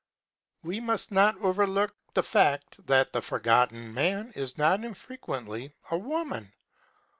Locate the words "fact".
2.23-2.87